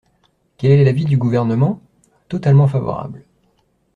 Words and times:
Quel 0.57 0.71
est 0.71 0.83
l’avis 0.83 1.05
du 1.05 1.15
Gouvernement? 1.15 1.79
Totalement 2.27 2.67
favorable. 2.67 3.23